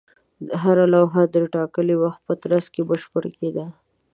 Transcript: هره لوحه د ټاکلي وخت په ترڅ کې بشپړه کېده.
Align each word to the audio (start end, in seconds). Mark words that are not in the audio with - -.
هره 0.61 0.85
لوحه 0.93 1.21
د 1.33 1.35
ټاکلي 1.55 1.95
وخت 2.03 2.19
په 2.27 2.33
ترڅ 2.43 2.65
کې 2.73 2.81
بشپړه 2.89 3.29
کېده. 3.37 3.65